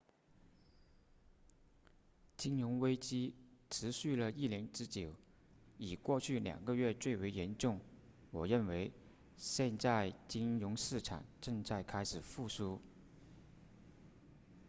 [2.37, 3.35] 金融危机
[3.69, 5.13] 持续了一年之久
[5.77, 7.79] 以过去两个月最为严重
[8.31, 8.93] 我认为
[9.37, 12.81] 现在金融市场正在开始复苏